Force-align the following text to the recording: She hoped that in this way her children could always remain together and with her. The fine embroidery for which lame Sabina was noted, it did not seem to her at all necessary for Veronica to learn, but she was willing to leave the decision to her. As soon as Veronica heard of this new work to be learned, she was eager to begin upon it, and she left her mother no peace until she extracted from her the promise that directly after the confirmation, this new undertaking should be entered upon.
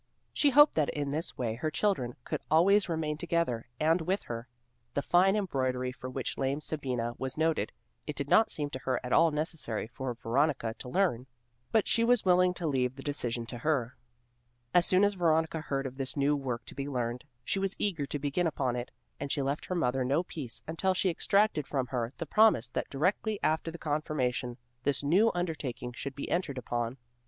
She 0.33 0.49
hoped 0.49 0.73
that 0.73 0.89
in 0.89 1.11
this 1.11 1.37
way 1.37 1.53
her 1.53 1.69
children 1.69 2.15
could 2.23 2.41
always 2.49 2.89
remain 2.89 3.19
together 3.19 3.67
and 3.79 4.01
with 4.01 4.23
her. 4.23 4.47
The 4.95 5.03
fine 5.03 5.35
embroidery 5.35 5.91
for 5.91 6.09
which 6.09 6.39
lame 6.39 6.59
Sabina 6.59 7.13
was 7.19 7.37
noted, 7.37 7.71
it 8.07 8.15
did 8.15 8.27
not 8.27 8.49
seem 8.49 8.71
to 8.71 8.79
her 8.79 8.99
at 9.03 9.13
all 9.13 9.29
necessary 9.29 9.85
for 9.85 10.15
Veronica 10.15 10.73
to 10.79 10.89
learn, 10.89 11.27
but 11.71 11.87
she 11.87 12.03
was 12.03 12.25
willing 12.25 12.51
to 12.55 12.65
leave 12.65 12.95
the 12.95 13.03
decision 13.03 13.45
to 13.45 13.59
her. 13.59 13.95
As 14.73 14.87
soon 14.87 15.03
as 15.03 15.13
Veronica 15.13 15.61
heard 15.61 15.85
of 15.85 15.97
this 15.97 16.17
new 16.17 16.35
work 16.35 16.65
to 16.65 16.73
be 16.73 16.89
learned, 16.89 17.23
she 17.45 17.59
was 17.59 17.75
eager 17.77 18.07
to 18.07 18.17
begin 18.17 18.47
upon 18.47 18.75
it, 18.75 18.89
and 19.19 19.31
she 19.31 19.43
left 19.43 19.65
her 19.65 19.75
mother 19.75 20.03
no 20.03 20.23
peace 20.23 20.63
until 20.67 20.95
she 20.95 21.11
extracted 21.11 21.67
from 21.67 21.85
her 21.85 22.11
the 22.17 22.25
promise 22.25 22.69
that 22.69 22.89
directly 22.89 23.37
after 23.43 23.69
the 23.69 23.77
confirmation, 23.77 24.57
this 24.81 25.03
new 25.03 25.31
undertaking 25.35 25.91
should 25.93 26.15
be 26.15 26.27
entered 26.31 26.57
upon. 26.57 26.97